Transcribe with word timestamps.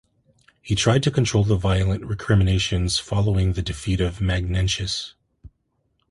He 0.63 0.73
tried 0.73 1.03
to 1.03 1.11
control 1.11 1.43
the 1.43 1.55
violent 1.57 2.03
recriminations 2.03 2.97
following 2.97 3.53
the 3.53 3.61
defeat 3.61 4.01
of 4.01 4.17
Magnentius. 4.19 5.13